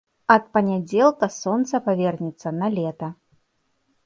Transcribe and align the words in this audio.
Ад 0.35 0.43
панядзелка 0.57 1.29
сонца 1.41 1.83
павернецца 1.89 2.57
на 2.59 2.67
лета. 2.79 3.15